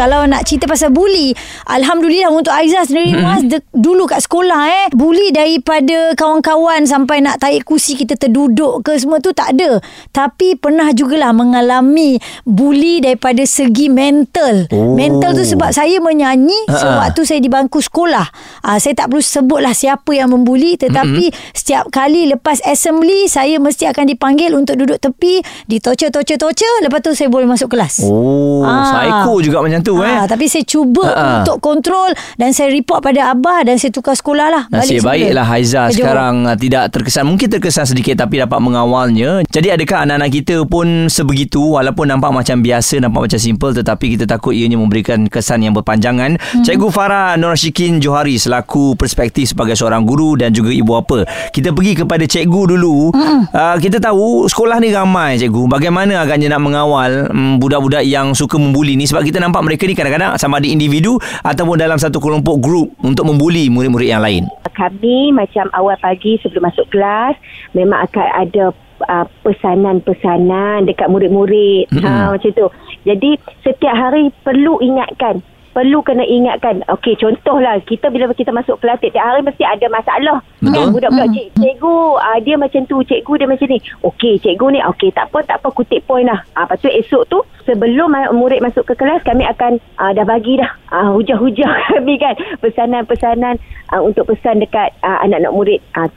kalau 0.00 0.24
nak 0.24 0.48
cerita 0.48 0.64
pasal 0.64 0.88
bully 0.88 1.36
Alhamdulillah 1.68 2.32
untuk 2.32 2.56
Aizah 2.56 2.88
sendiri 2.88 3.12
hmm. 3.12 3.20
Mas 3.20 3.44
de, 3.44 3.60
dulu 3.76 4.08
kat 4.08 4.24
sekolah 4.24 4.60
eh 4.64 4.86
bully 4.96 5.28
daripada 5.28 6.16
kawan-kawan 6.16 6.88
sampai 6.88 7.20
nak 7.20 7.36
tarik 7.36 7.68
kursi 7.68 7.92
kita 8.00 8.16
terduduk 8.16 8.80
ke 8.80 8.96
semua 8.96 9.20
tu 9.20 9.36
tak 9.36 9.52
ada 9.52 9.76
tapi 10.08 10.56
pernah 10.56 10.88
jugalah 10.96 11.36
mengalami 11.36 12.16
bully 12.48 13.04
daripada 13.04 13.44
segi 13.44 13.92
mental 13.92 14.72
oh. 14.72 14.96
mental 14.96 15.36
tu 15.36 15.44
sebab 15.44 15.68
saya 15.68 16.00
menyanyi 16.00 16.56
uh-huh. 16.64 16.80
sewaktu 16.80 17.20
saya 17.28 17.40
di 17.44 17.52
bangku 17.52 17.84
sekolah 17.84 18.24
uh, 18.64 18.78
saya 18.80 18.96
tak 18.96 19.12
perlu 19.12 19.20
sebutlah 19.20 19.76
siapa 19.76 20.16
yang 20.16 20.32
membuli 20.32 20.80
tetapi 20.80 21.28
hmm. 21.28 21.52
setiap 21.52 21.92
kali 21.92 22.24
lepas 22.32 22.64
assembly 22.64 23.28
saya 23.28 23.60
mesti 23.60 23.84
akan 23.84 24.08
dipanggil 24.08 24.56
untuk 24.56 24.80
duduk 24.80 24.96
tepi 24.96 25.44
ditorture-torture-torture 25.68 26.88
lepas 26.88 27.04
tu 27.04 27.12
saya 27.12 27.28
boleh 27.28 27.44
masuk 27.44 27.68
kelas 27.76 28.08
oh 28.08 28.64
uh. 28.64 28.84
psycho 28.88 29.34
juga 29.44 29.58
macam 29.60 29.80
tu 29.82 29.89
tu 29.90 29.98
eh. 30.06 30.14
Ha, 30.14 30.30
tapi 30.30 30.46
saya 30.46 30.62
cuba 30.62 31.06
Ha-ha. 31.10 31.42
untuk 31.42 31.58
kontrol 31.58 32.14
dan 32.38 32.54
saya 32.54 32.70
report 32.70 33.02
pada 33.02 33.34
abah 33.34 33.66
dan 33.66 33.76
saya 33.76 33.90
tukar 33.90 34.14
sekolah 34.14 34.46
lah. 34.46 34.62
Nasib 34.70 35.02
baiklah 35.02 35.42
Haiza 35.42 35.90
sekarang 35.90 36.46
uh, 36.46 36.54
tidak 36.54 36.94
terkesan. 36.94 37.26
Mungkin 37.26 37.50
terkesan 37.50 37.90
sedikit 37.90 38.22
tapi 38.22 38.38
dapat 38.38 38.62
mengawalnya. 38.62 39.42
Jadi 39.50 39.74
adakah 39.74 40.06
anak-anak 40.06 40.30
kita 40.30 40.56
pun 40.70 41.10
sebegitu 41.10 41.74
walaupun 41.74 42.06
nampak 42.06 42.30
macam 42.30 42.62
biasa, 42.62 43.02
nampak 43.02 43.30
macam 43.30 43.40
simple 43.40 43.74
tetapi 43.74 44.06
kita 44.14 44.24
takut 44.30 44.54
ianya 44.54 44.78
memberikan 44.78 45.26
kesan 45.26 45.66
yang 45.66 45.74
berpanjangan. 45.74 46.38
Hmm. 46.38 46.62
Cikgu 46.62 46.88
Farah 46.94 47.34
Nur 47.34 47.52
Rashikin 47.56 47.98
Johari 47.98 48.38
selaku 48.38 48.94
perspektif 48.94 49.50
sebagai 49.56 49.74
seorang 49.74 50.06
guru 50.06 50.38
dan 50.38 50.54
juga 50.54 50.70
ibu 50.70 50.94
apa. 50.94 51.26
Kita 51.50 51.74
pergi 51.74 51.98
kepada 51.98 52.22
cikgu 52.22 52.62
dulu. 52.76 53.10
Hmm. 53.10 53.48
Uh, 53.50 53.76
kita 53.80 53.98
tahu 53.98 54.46
sekolah 54.46 54.78
ni 54.78 54.94
ramai 54.94 55.40
cikgu. 55.40 55.66
Bagaimana 55.66 56.22
agaknya 56.22 56.54
nak 56.54 56.62
mengawal 56.62 57.32
um, 57.32 57.56
budak-budak 57.58 58.04
yang 58.06 58.36
suka 58.36 58.60
membuli 58.60 58.94
ni 58.94 59.08
sebab 59.08 59.24
kita 59.24 59.40
nampak 59.40 59.64
mereka 59.70 59.86
ni 59.86 59.94
kadang-kadang 59.94 60.34
sama 60.34 60.58
ada 60.58 60.66
individu 60.66 61.14
ataupun 61.46 61.78
dalam 61.78 61.94
satu 61.94 62.18
kelompok 62.18 62.58
grup 62.58 62.90
untuk 63.06 63.22
membuli 63.22 63.70
murid-murid 63.70 64.10
yang 64.10 64.18
lain. 64.18 64.50
Kami 64.74 65.30
macam 65.30 65.70
awal 65.70 65.94
pagi 66.02 66.42
sebelum 66.42 66.66
masuk 66.66 66.90
kelas 66.90 67.38
memang 67.78 68.02
akan 68.10 68.26
ada 68.34 68.64
uh, 69.06 69.26
pesanan-pesanan 69.46 70.90
dekat 70.90 71.06
murid-murid. 71.06 71.86
Mm-hmm. 71.94 72.02
Ha 72.02 72.34
macam 72.34 72.50
tu. 72.50 72.66
Jadi 73.06 73.38
setiap 73.62 73.94
hari 73.94 74.34
perlu 74.42 74.82
ingatkan 74.82 75.38
perlu 75.70 76.02
kena 76.02 76.26
ingatkan. 76.26 76.82
Okey 76.98 77.18
contohlah 77.18 77.78
kita 77.86 78.10
bila 78.10 78.30
kita 78.34 78.50
masuk 78.50 78.78
kelas 78.82 78.98
tiap 79.02 79.18
hari 79.18 79.42
mesti 79.42 79.62
ada 79.62 79.86
masalah. 79.90 80.38
Betul. 80.60 80.74
kan? 80.74 80.86
Budak-budak 80.94 81.28
cik, 81.34 81.46
cikgu 81.56 81.96
uh, 82.18 82.38
dia 82.42 82.54
macam 82.58 82.82
tu 82.86 82.96
cikgu 83.06 83.32
dia 83.40 83.48
macam 83.48 83.66
ni. 83.70 83.78
Okey 84.04 84.34
cikgu 84.42 84.66
ni 84.74 84.80
okey 84.94 85.10
tak 85.14 85.30
apa 85.30 85.38
tak 85.46 85.56
apa 85.62 85.68
kutip 85.72 86.02
poin 86.04 86.26
lah. 86.26 86.42
Uh, 86.58 86.66
lepas 86.66 86.78
tu 86.82 86.90
esok 86.90 87.22
tu 87.30 87.38
sebelum 87.64 88.10
murid 88.34 88.60
masuk 88.64 88.82
ke 88.88 88.94
kelas 88.98 89.22
kami 89.22 89.46
akan 89.46 89.78
uh, 90.00 90.10
dah 90.10 90.26
bagi 90.26 90.58
dah 90.58 90.70
uh, 90.90 91.14
hujah-hujah 91.14 91.72
kami 91.96 92.18
kan. 92.18 92.34
Pesanan-pesanan 92.58 93.56
uh, 93.94 94.02
untuk 94.02 94.30
pesan 94.30 94.62
dekat 94.62 94.94
uh, 95.02 95.18
anak-anak 95.22 95.52
murid. 95.54 95.80
Uh, 95.94 96.08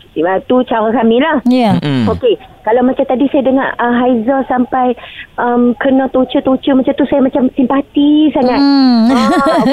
tu 0.49 0.61
cara 0.65 0.89
kami 0.91 1.21
lah. 1.21 1.39
Ya. 1.47 1.77
Mm. 1.79 2.09
Okey, 2.09 2.35
kalau 2.63 2.81
macam 2.83 3.03
tadi 3.03 3.27
saya 3.27 3.43
dengar 3.43 3.75
uh, 3.75 3.93
Haiza 3.99 4.47
sampai 4.47 4.95
um, 5.35 5.75
kena 5.77 6.07
torture-torture 6.15 6.79
macam 6.79 6.93
tu 6.95 7.05
saya 7.11 7.19
macam 7.19 7.51
simpati 7.53 8.31
sangat. 8.31 8.59
Hmm. 8.59 9.11
Ah. 9.11 9.63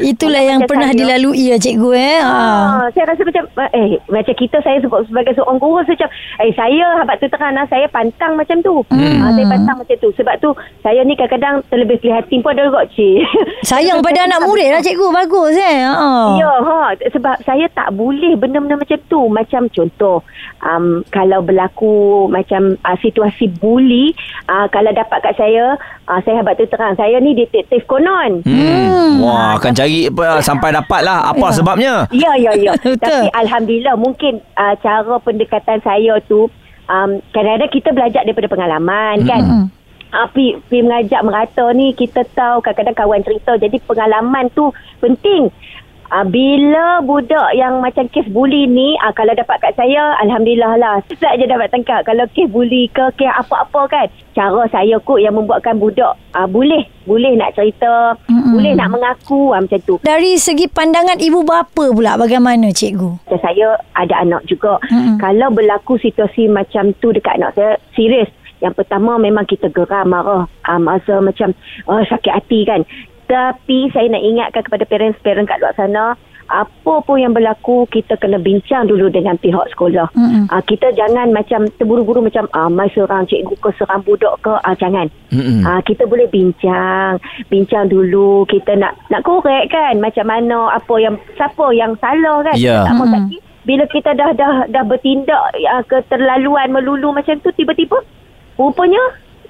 Itulah 0.10 0.42
yang 0.42 0.60
Macam 0.64 0.70
pernah 0.72 0.90
saya. 0.92 0.98
dilalui 0.98 1.52
ya 1.52 1.56
cikgu 1.60 1.90
eh. 1.92 2.18
Ha. 2.24 2.32
Ah, 2.32 2.84
saya 2.96 3.04
rasa 3.12 3.22
macam 3.22 3.44
eh 3.76 4.00
macam 4.08 4.34
kita 4.34 4.56
saya 4.64 4.80
sebagai 4.80 5.32
seorang 5.36 5.58
guru 5.60 5.84
saya 5.84 5.94
macam 6.00 6.10
eh 6.40 6.52
saya 6.56 6.86
habaq 7.04 7.16
tu 7.20 7.28
terang 7.28 7.54
lah, 7.56 7.66
saya 7.68 7.86
pantang 7.92 8.32
macam 8.40 8.56
tu. 8.64 8.76
Hmm. 8.88 9.20
Ah, 9.20 9.30
saya 9.36 9.46
pantang 9.52 9.76
macam 9.84 9.96
tu. 10.00 10.08
Sebab 10.16 10.34
tu 10.40 10.50
saya 10.80 11.00
ni 11.04 11.12
kadang-kadang 11.14 11.60
terlebih 11.68 12.00
prihatin 12.00 12.40
pun 12.40 12.56
ada 12.56 12.68
juga 12.68 12.88
cik. 12.96 13.20
Sayang 13.70 14.00
pada 14.00 14.24
anak 14.24 14.40
murid 14.48 14.72
lah 14.72 14.80
cikgu. 14.80 15.08
Bagus 15.12 15.54
eh. 15.58 15.84
Ha. 15.84 16.08
Ya, 16.40 16.52
ha, 16.64 16.78
sebab 17.12 17.36
saya 17.44 17.68
tak 17.76 17.92
boleh 17.92 18.38
benda-benda 18.40 18.80
macam 18.80 18.98
tu. 19.12 19.20
Macam 19.28 19.68
contoh, 19.68 20.22
um, 20.64 21.02
kalau 21.12 21.42
berlaku 21.44 22.05
macam 22.28 22.78
uh, 22.82 22.96
situasi 23.00 23.50
bully, 23.60 24.14
uh, 24.48 24.66
kalau 24.70 24.90
dapat 24.90 25.18
kat 25.22 25.34
saya, 25.38 25.76
uh, 26.06 26.20
saya 26.22 26.42
habaq 26.42 26.58
tu 26.58 26.66
terang, 26.70 26.94
saya 26.94 27.18
ni 27.18 27.36
detektif 27.36 27.84
konon. 27.86 28.42
Hmm. 28.42 29.22
Wah, 29.22 29.56
akan 29.56 29.72
cari 29.72 30.10
apa, 30.10 30.40
sampai 30.42 30.74
dapat 30.74 31.00
lah 31.04 31.30
apa 31.30 31.46
sebabnya. 31.52 32.06
Ya, 32.12 32.32
ya, 32.36 32.52
ya. 32.56 32.72
Tapi 33.02 33.28
Alhamdulillah 33.32 33.96
mungkin 33.98 34.42
uh, 34.56 34.74
cara 34.80 35.16
pendekatan 35.22 35.80
saya 35.82 36.18
tu, 36.24 36.48
um, 36.90 37.10
kadang-kadang 37.30 37.70
kita 37.72 37.88
belajar 37.92 38.22
daripada 38.22 38.48
pengalaman 38.50 39.16
kan. 39.26 39.42
Mm-mm. 39.42 39.66
Uh, 40.06 40.22
pi, 40.30 40.54
pi 40.70 40.86
mengajak 40.86 41.18
merata 41.26 41.74
ni 41.74 41.90
kita 41.92 42.22
tahu 42.32 42.62
kadang-kadang 42.62 42.94
kawan 42.94 43.22
cerita 43.26 43.58
jadi 43.58 43.76
pengalaman 43.84 44.46
tu 44.54 44.70
penting. 45.02 45.50
Uh, 46.10 46.26
bila 46.26 47.02
budak 47.02 47.54
yang 47.54 47.78
macam 47.82 48.06
kes 48.10 48.26
bully 48.30 48.66
ni 48.66 48.94
uh, 49.02 49.10
kalau 49.14 49.34
dapat 49.34 49.58
kat 49.62 49.72
saya 49.78 50.14
alhamdulillah 50.22 50.78
lah 50.78 50.94
susah 51.10 51.34
je 51.38 51.46
dapat 51.46 51.70
tangkap 51.70 52.02
kalau 52.06 52.26
kes 52.30 52.46
bully 52.50 52.90
ke 52.90 53.04
kes 53.18 53.32
apa-apa 53.34 53.90
kan 53.90 54.06
cara 54.34 54.66
saya 54.70 54.98
kot 55.02 55.18
yang 55.18 55.34
membuatkan 55.34 55.78
budak 55.78 56.14
uh, 56.34 56.46
boleh 56.46 56.86
boleh 57.06 57.34
nak 57.38 57.54
cerita 57.54 58.14
Mm-mm. 58.26 58.54
boleh 58.54 58.72
nak 58.74 58.90
mengaku 58.90 59.50
uh, 59.54 59.62
macam 59.62 59.80
tu 59.82 59.94
Dari 60.02 60.38
segi 60.38 60.66
pandangan 60.70 61.18
ibu 61.18 61.42
bapa 61.42 61.90
pula 61.90 62.18
bagaimana 62.18 62.70
cikgu? 62.70 63.26
macam 63.26 63.40
saya 63.42 63.68
ada 63.92 64.14
anak 64.22 64.42
juga. 64.48 64.80
Mm-mm. 64.88 65.20
Kalau 65.20 65.48
berlaku 65.52 66.00
situasi 66.00 66.48
macam 66.48 66.96
tu 66.98 67.12
dekat 67.12 67.36
anak 67.36 67.52
saya, 67.52 67.76
serius. 67.92 68.28
Yang 68.64 68.80
pertama 68.80 69.20
memang 69.20 69.44
kita 69.44 69.68
geram, 69.68 70.08
marah. 70.08 70.48
Uh, 70.64 70.80
masa 70.80 71.20
macam 71.20 71.52
oh, 71.84 72.00
sakit 72.08 72.32
hati 72.32 72.64
kan. 72.64 72.80
Tapi 73.26 73.90
saya 73.90 74.06
nak 74.06 74.22
ingatkan 74.22 74.62
kepada 74.62 74.86
parents-parents 74.86 75.50
kat 75.50 75.58
luar 75.58 75.74
sana, 75.74 76.04
apa 76.46 77.02
pun 77.02 77.18
yang 77.18 77.34
berlaku, 77.34 77.90
kita 77.90 78.14
kena 78.22 78.38
bincang 78.38 78.86
dulu 78.86 79.10
dengan 79.10 79.34
pihak 79.34 79.66
sekolah. 79.74 80.06
Mm-mm. 80.14 80.46
Uh, 80.46 80.62
kita 80.62 80.94
jangan 80.94 81.34
macam 81.34 81.66
terburu-buru 81.74 82.22
macam 82.22 82.46
ah 82.54 82.70
mai 82.70 82.86
serang 82.94 83.26
cikgu 83.26 83.58
ke 83.58 83.70
serang 83.74 84.06
budak 84.06 84.38
ke 84.46 84.54
ah 84.54 84.74
jangan. 84.78 85.10
Mm-mm. 85.34 85.66
Ah 85.66 85.82
kita 85.82 86.06
boleh 86.06 86.30
bincang, 86.30 87.18
bincang 87.50 87.90
dulu 87.90 88.46
kita 88.46 88.78
nak 88.78 88.94
nak 89.10 89.26
korek 89.26 89.74
kan 89.74 89.98
macam 89.98 90.30
mana 90.30 90.70
apa 90.70 90.94
yang 91.02 91.18
siapa 91.34 91.66
yang 91.74 91.98
salah 91.98 92.46
kan. 92.46 92.54
Ya. 92.54 92.86
Tak 92.86 92.94
mau 92.94 93.10
Mm-mm. 93.10 93.26
sakit. 93.26 93.42
Bila 93.66 93.84
kita 93.90 94.14
dah 94.14 94.30
dah 94.38 94.70
dah 94.70 94.84
bertindak 94.86 95.42
uh, 95.66 95.82
keterlaluan 95.90 96.70
melulu 96.70 97.10
macam 97.10 97.42
tu 97.42 97.50
tiba-tiba 97.58 97.98
rupanya 98.54 99.02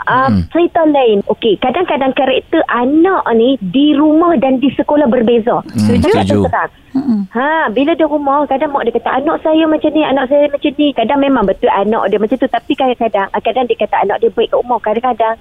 Uh, 0.05 0.25
Hmm. 0.27 0.43
cerita 0.51 0.83
lain 0.83 1.23
Okey 1.29 1.57
Kadang-kadang 1.59 2.11
karakter 2.13 2.61
anak 2.67 3.23
ni 3.35 3.55
Di 3.61 3.95
rumah 3.95 4.35
dan 4.37 4.59
di 4.59 4.69
sekolah 4.73 5.07
berbeza 5.07 5.63
Setuju. 5.73 6.11
Cakap 6.11 6.25
Setuju. 6.27 6.43
terang. 6.47 6.73
Mm-mm. 6.97 7.21
Ha, 7.29 7.69
bila 7.77 7.93
dia 7.93 8.09
rumah 8.09 8.49
kadang 8.49 8.73
mak 8.73 8.89
dia 8.89 8.97
kata 8.97 9.21
anak 9.21 9.45
saya 9.45 9.69
macam 9.69 9.93
ni, 9.93 10.01
anak 10.01 10.33
saya 10.33 10.49
macam 10.49 10.73
ni. 10.73 10.89
Kadang 10.97 11.21
memang 11.21 11.45
betul 11.45 11.69
anak 11.69 12.09
dia 12.09 12.17
macam 12.17 12.41
tu 12.41 12.49
tapi 12.49 12.73
kadang-kadang 12.73 13.29
kadang 13.37 13.65
dia 13.69 13.77
kata 13.77 13.97
anak 14.01 14.17
dia 14.25 14.33
baik 14.33 14.49
kat 14.49 14.59
rumah. 14.65 14.81
Kadang-kadang 14.81 15.35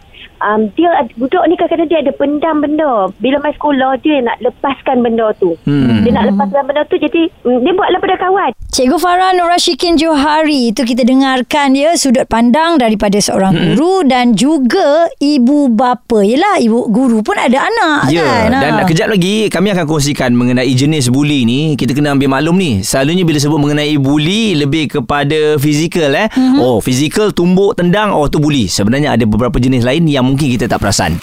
um, 0.44 0.68
dia 0.76 0.90
budak 1.16 1.44
ni 1.48 1.56
kadang-kadang 1.56 1.88
dia 1.88 2.00
ada 2.04 2.12
pendam 2.12 2.56
benda. 2.60 3.08
Bila 3.24 3.40
main 3.40 3.56
sekolah 3.56 3.92
dia 4.04 4.20
nak 4.20 4.38
lepaskan 4.44 5.00
benda 5.00 5.32
tu. 5.40 5.56
Hmm. 5.64 6.04
Dia 6.04 6.12
nak 6.12 6.36
lepaskan 6.36 6.64
benda 6.68 6.84
tu 6.92 7.00
jadi 7.00 7.22
mm, 7.48 7.60
dia 7.64 7.72
buatlah 7.72 8.00
pada 8.04 8.16
kawan. 8.20 8.52
Cikgu 8.76 8.98
Farah 9.00 9.32
Nur 9.32 9.48
Rashikin 9.48 9.96
Johari 9.96 10.76
itu 10.76 10.84
kita 10.84 11.08
dengarkan 11.08 11.72
ya 11.72 11.96
sudut 11.96 12.28
pandang 12.28 12.76
daripada 12.76 13.16
seorang 13.16 13.56
guru 13.56 14.04
dan 14.04 14.36
juga 14.36 14.45
ibu 15.18 15.58
bapa. 15.68 16.22
Yelah 16.22 16.62
ibu 16.62 16.86
guru 16.88 17.20
pun 17.22 17.34
ada 17.34 17.66
anak 17.66 18.12
Ya, 18.12 18.22
kan. 18.22 18.50
dan 18.54 18.72
Ha. 18.76 18.86
kejap 18.86 19.08
lagi 19.10 19.50
kami 19.50 19.74
akan 19.74 19.86
kongsikan 19.86 20.32
mengenai 20.32 20.70
jenis 20.72 21.10
buli 21.10 21.44
ni. 21.44 21.74
Kita 21.74 21.92
kena 21.92 22.14
ambil 22.14 22.30
maklum 22.30 22.56
ni. 22.56 22.72
Selalunya 22.82 23.24
bila 23.24 23.38
sebut 23.38 23.58
mengenai 23.58 23.96
buli 23.98 24.54
lebih 24.54 25.00
kepada 25.00 25.58
fizikal 25.58 26.12
eh. 26.14 26.28
Mhm. 26.30 26.42
Mm-hmm. 26.46 26.62
Oh, 26.62 26.78
fizikal 26.80 27.32
tumbuk 27.32 27.76
tendang 27.76 28.12
oh 28.12 28.28
tu 28.28 28.38
buli. 28.38 28.68
Sebenarnya 28.68 29.16
ada 29.16 29.26
beberapa 29.26 29.58
jenis 29.58 29.82
lain 29.82 30.06
yang 30.06 30.24
mungkin 30.24 30.52
kita 30.52 30.68
tak 30.68 30.84
perasan. 30.84 31.18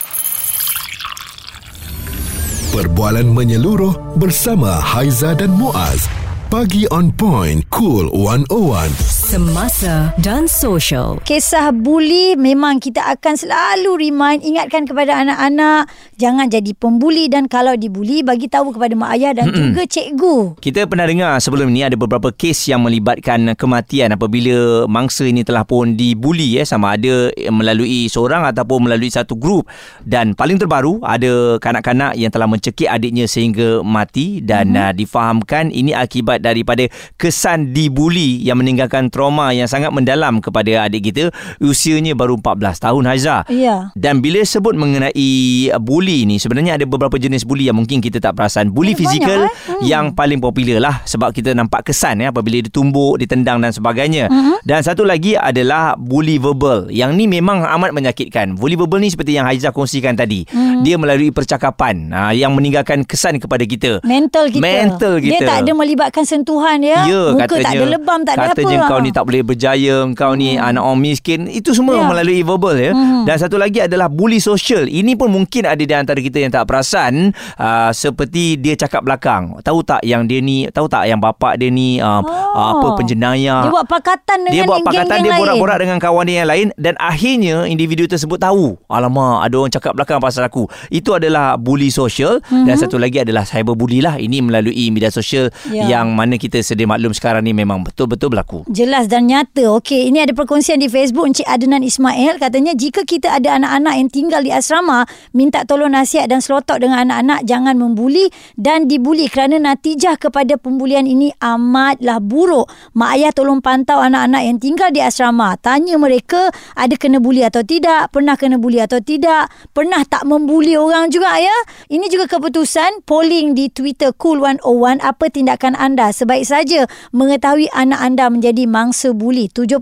Perbualan 2.72 3.28
menyeluruh 3.28 4.16
bersama 4.16 4.80
Haiza 4.80 5.36
dan 5.36 5.52
Muaz. 5.52 6.08
Pagi 6.48 6.88
on 6.88 7.12
point, 7.12 7.60
cool 7.68 8.08
101. 8.12 9.11
Semasa 9.32 10.12
dan 10.20 10.44
social. 10.44 11.16
Kisah 11.24 11.72
buli 11.72 12.36
memang 12.36 12.76
kita 12.76 13.00
akan 13.16 13.32
selalu 13.32 14.04
remind 14.04 14.44
ingatkan 14.44 14.84
kepada 14.84 15.24
anak-anak 15.24 15.88
jangan 16.20 16.52
jadi 16.52 16.76
pembuli 16.76 17.32
dan 17.32 17.48
kalau 17.48 17.72
dibuli 17.72 18.20
bagi 18.20 18.52
tahu 18.52 18.76
kepada 18.76 18.92
mak 18.92 19.16
ayah 19.16 19.32
dan 19.32 19.48
Mm-mm. 19.48 19.72
juga 19.72 19.88
cikgu. 19.88 20.60
Kita 20.60 20.84
pernah 20.84 21.08
dengar 21.08 21.40
sebelum 21.40 21.72
ni 21.72 21.80
ada 21.80 21.96
beberapa 21.96 22.28
kes 22.28 22.68
yang 22.68 22.84
melibatkan 22.84 23.56
kematian 23.56 24.12
apabila 24.12 24.84
mangsa 24.84 25.24
ini 25.24 25.40
telah 25.48 25.64
pun 25.64 25.96
dibuli 25.96 26.60
eh 26.60 26.68
sama 26.68 27.00
ada 27.00 27.32
melalui 27.48 28.12
seorang 28.12 28.44
ataupun 28.52 28.84
melalui 28.84 29.08
satu 29.08 29.32
grup 29.32 29.64
dan 30.04 30.36
paling 30.36 30.60
terbaru 30.60 31.00
ada 31.00 31.56
kanak-kanak 31.56 32.20
yang 32.20 32.28
telah 32.28 32.44
mencekik 32.44 32.84
adiknya 32.84 33.24
sehingga 33.24 33.80
mati 33.80 34.44
dan 34.44 34.76
hmm. 34.76 34.82
uh, 34.84 34.92
difahamkan 34.92 35.72
ini 35.72 35.96
akibat 35.96 36.44
daripada 36.44 36.84
kesan 37.16 37.72
dibuli 37.72 38.36
yang 38.44 38.60
meninggalkan 38.60 39.08
trauma 39.08 39.21
yang 39.52 39.68
sangat 39.68 39.90
mendalam 39.92 40.38
kepada 40.38 40.86
adik 40.88 41.12
kita 41.12 41.34
usianya 41.58 42.14
baru 42.14 42.38
14 42.38 42.82
tahun 42.82 43.02
Haiza. 43.06 43.36
Ya. 43.50 43.90
Dan 43.98 44.22
bila 44.22 44.40
sebut 44.46 44.74
mengenai 44.78 45.68
bully 45.82 46.24
ni 46.24 46.38
sebenarnya 46.38 46.78
ada 46.80 46.86
beberapa 46.88 47.18
jenis 47.18 47.44
bully 47.44 47.68
yang 47.68 47.76
mungkin 47.76 47.98
kita 47.98 48.22
tak 48.22 48.38
perasan. 48.38 48.70
Bully 48.72 48.92
Eh, 48.92 48.98
fizikal 48.98 49.48
eh? 49.48 49.50
Hmm. 49.50 49.82
yang 49.82 50.04
paling 50.12 50.38
popular 50.38 50.78
lah 50.78 50.96
sebab 51.08 51.32
kita 51.32 51.56
nampak 51.56 51.88
kesan 51.88 52.20
ya 52.20 52.30
apabila 52.30 52.60
ditumbuk, 52.60 53.18
ditendang 53.18 53.58
dan 53.58 53.72
sebagainya. 53.74 54.28
Hmm. 54.28 54.60
Dan 54.62 54.84
satu 54.84 55.02
lagi 55.02 55.34
adalah 55.34 55.98
bully 55.98 56.38
verbal. 56.38 56.86
Yang 56.92 57.10
ni 57.18 57.24
memang 57.26 57.64
amat 57.64 57.90
menyakitkan. 57.96 58.54
Bully 58.54 58.78
verbal 58.78 59.02
ni 59.02 59.10
seperti 59.10 59.34
yang 59.34 59.48
Haiza 59.48 59.74
kongsikan 59.74 60.14
tadi. 60.14 60.46
Hmm. 60.48 60.84
Dia 60.86 61.00
melalui 61.00 61.34
percakapan 61.34 62.12
ha, 62.14 62.30
yang 62.30 62.54
meninggalkan 62.54 63.02
kesan 63.02 63.40
kepada 63.42 63.64
kita. 63.64 63.98
Mental 64.06 64.48
kita. 64.52 64.62
Mental 64.62 65.14
kita. 65.18 65.32
Dia 65.34 65.40
tak 65.42 65.58
ada 65.66 65.72
melibatkan 65.74 66.24
sentuhan 66.24 66.78
ya. 66.84 67.04
Ya, 67.08 67.22
Muka 67.34 67.46
katanya, 67.50 67.64
tak 67.64 67.72
ada 67.74 67.86
lebam, 67.88 68.18
tak 68.22 68.34
ada 68.34 68.48
apa. 68.52 68.54
Katanya 68.54 68.78
kau 68.86 69.00
ni 69.00 69.10
tak 69.12 69.24
boleh 69.24 69.42
berjaya, 69.42 70.02
kau 70.12 70.32
ni 70.32 70.56
anak 70.56 70.80
orang 70.80 70.98
miskin. 70.98 71.46
Itu 71.46 71.72
semua 71.72 71.94
Ya. 71.94 72.04
melalui 72.04 72.40
verbal 72.40 72.74
ya. 72.74 72.90
Mhm. 72.90 73.24
Dan 73.24 73.36
satu 73.36 73.56
lagi 73.56 73.78
adalah 73.78 74.08
bully 74.08 74.36
sosial. 74.36 74.84
Ini 74.84 75.14
pun 75.14 75.28
mungkin 75.28 75.64
ada 75.64 75.78
di 75.78 75.92
antara 75.92 76.16
kita 76.16 76.36
yang 76.36 76.50
tak 76.50 76.64
perasan 76.64 77.30
uh, 77.56 77.90
seperti 77.90 78.56
dia 78.56 78.74
cakap 78.74 79.02
belakang. 79.02 79.54
Tahu 79.60 79.78
tak 79.82 80.02
yang 80.02 80.24
dia 80.24 80.40
ni, 80.40 80.66
tahu 80.66 80.86
tak 80.86 81.04
yang 81.04 81.18
bapak 81.18 81.56
dia 81.56 81.68
ni 81.68 81.96
uh, 81.98 82.24
Oh. 82.52 82.76
apa 82.76 82.88
penjenayah. 82.96 83.64
Dia 83.64 83.72
buat 83.72 83.88
pakatan 83.88 84.38
dengan 84.42 84.52
dia 84.52 84.62
buat 84.62 84.80
pakatan 84.82 85.16
dia 85.20 85.32
borak-borak 85.34 85.78
dengan 85.78 85.96
kawan 85.96 86.24
dia 86.24 86.36
yang 86.38 86.48
lain 86.48 86.66
dan 86.76 86.94
akhirnya 86.96 87.64
individu 87.64 88.04
tersebut 88.04 88.36
tahu 88.36 88.76
alamak 88.86 89.42
ada 89.42 89.54
orang 89.56 89.72
cakap 89.72 89.92
belakang 89.92 90.20
pasal 90.20 90.44
aku 90.44 90.68
itu 90.88 91.10
adalah 91.10 91.56
bully 91.56 91.88
sosial 91.88 92.44
mm-hmm. 92.44 92.68
dan 92.68 92.76
satu 92.76 93.00
lagi 93.00 93.24
adalah 93.24 93.42
cyberbully 93.42 93.98
lah 93.98 94.16
ini 94.16 94.40
melalui 94.40 94.88
media 94.88 95.08
sosial 95.08 95.48
Ya. 95.64 95.88
yang 95.88 96.12
mana 96.12 96.36
kita 96.36 96.60
sedia 96.60 96.84
maklum 96.84 97.10
sekarang 97.10 97.40
ni 97.40 97.56
memang 97.56 97.80
betul-betul 97.80 98.28
berlaku 98.28 98.68
Jelas 98.68 98.91
jelas 98.92 99.08
dan 99.08 99.24
nyata. 99.24 99.72
Okey, 99.80 100.12
ini 100.12 100.20
ada 100.20 100.36
perkongsian 100.36 100.76
di 100.76 100.84
Facebook 100.84 101.24
Encik 101.24 101.48
Adnan 101.48 101.80
Ismail 101.80 102.36
katanya 102.36 102.76
jika 102.76 103.08
kita 103.08 103.40
ada 103.40 103.56
anak-anak 103.56 103.94
yang 103.96 104.10
tinggal 104.12 104.44
di 104.44 104.52
asrama, 104.52 105.08
minta 105.32 105.64
tolong 105.64 105.96
nasihat 105.96 106.28
dan 106.28 106.44
selotok 106.44 106.84
dengan 106.84 107.08
anak-anak 107.08 107.40
jangan 107.48 107.80
membuli 107.80 108.28
dan 108.60 108.92
dibuli 108.92 109.32
kerana 109.32 109.56
natijah 109.56 110.20
kepada 110.20 110.60
pembulian 110.60 111.08
ini 111.08 111.32
amatlah 111.40 112.20
buruk. 112.20 112.68
Mak 112.92 113.10
ayah 113.16 113.32
tolong 113.32 113.64
pantau 113.64 113.96
anak-anak 113.96 114.44
yang 114.44 114.60
tinggal 114.60 114.92
di 114.92 115.00
asrama. 115.00 115.56
Tanya 115.56 115.96
mereka 115.96 116.52
ada 116.76 116.92
kena 116.92 117.16
buli 117.16 117.40
atau 117.40 117.64
tidak, 117.64 118.12
pernah 118.12 118.36
kena 118.36 118.60
buli 118.60 118.76
atau 118.76 119.00
tidak, 119.00 119.48
pernah 119.72 120.04
tak 120.04 120.28
membuli 120.28 120.76
orang 120.76 121.08
juga 121.08 121.40
ya. 121.40 121.56
Ini 121.88 122.12
juga 122.12 122.28
keputusan 122.28 123.08
polling 123.08 123.56
di 123.56 123.72
Twitter 123.72 124.12
Cool101 124.12 125.00
apa 125.00 125.32
tindakan 125.32 125.80
anda 125.80 126.12
sebaik 126.12 126.44
saja 126.44 126.84
mengetahui 127.16 127.72
anak 127.72 128.04
anda 128.04 128.28
menjadi 128.28 128.68
mangsa 128.82 129.14
buli. 129.14 129.46
70% 129.46 129.78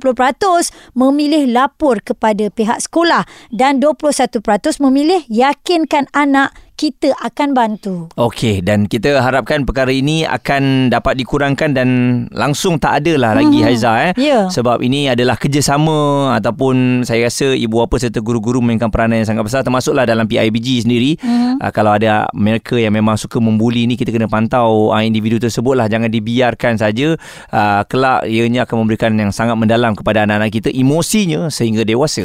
memilih 0.92 1.48
lapor 1.48 2.04
kepada 2.04 2.52
pihak 2.52 2.84
sekolah 2.84 3.24
dan 3.48 3.80
21% 3.80 4.44
memilih 4.84 5.24
yakinkan 5.32 6.04
anak 6.12 6.52
kita 6.80 7.12
akan 7.20 7.52
bantu. 7.52 8.08
Okey 8.16 8.64
dan 8.64 8.88
kita 8.88 9.20
harapkan 9.20 9.68
perkara 9.68 9.92
ini 9.92 10.24
akan 10.24 10.88
dapat 10.88 11.20
dikurangkan 11.20 11.76
dan 11.76 11.88
langsung 12.32 12.80
tak 12.80 13.04
ada 13.04 13.20
lah 13.20 13.32
lagi 13.36 13.60
Mhm. 13.60 13.66
Haiza 13.68 13.92
eh. 14.08 14.12
Ya. 14.16 14.48
Sebab 14.48 14.80
ini 14.80 15.12
adalah 15.12 15.36
kerjasama 15.36 16.32
ataupun 16.40 17.04
saya 17.04 17.28
rasa 17.28 17.52
ibu 17.52 17.84
bapa 17.84 18.00
serta 18.00 18.24
guru-guru 18.24 18.64
mainkan 18.64 18.88
peranan 18.88 19.20
yang 19.20 19.28
sangat 19.28 19.44
besar 19.44 19.60
termasuklah 19.60 20.08
dalam 20.08 20.24
PIBG 20.24 20.88
sendiri. 20.88 21.20
Mhm. 21.20 21.60
Uh, 21.60 21.68
kalau 21.68 21.92
ada 21.92 22.32
mereka 22.32 22.80
yang 22.80 22.96
memang 22.96 23.20
suka 23.20 23.36
membuli 23.44 23.84
ni 23.84 24.00
kita 24.00 24.08
kena 24.08 24.24
pantau 24.24 24.88
uh, 24.88 25.04
individu 25.04 25.36
tersebut 25.36 25.76
lah 25.76 25.84
jangan 25.84 26.08
dibiarkan 26.08 26.80
saja 26.80 27.12
uh, 27.52 27.84
kelak 27.84 28.24
ianya 28.24 28.64
akan 28.64 28.88
memberikan 28.88 29.12
yang 29.20 29.28
sangat 29.36 29.60
mendalam 29.60 29.92
kepada 29.92 30.24
anak-anak 30.24 30.48
kita 30.48 30.72
emosinya 30.72 31.52
sehingga 31.52 31.84
dewasa. 31.84 32.24